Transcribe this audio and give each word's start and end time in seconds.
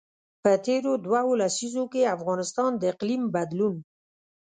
په 0.43 0.51
تېرو 0.65 0.91
دوو 1.05 1.31
لسیزو 1.41 1.83
کې 1.93 2.11
افغانستان 2.15 2.71
د 2.77 2.83
اقلیم 2.93 3.23
بدلون. 3.35 3.75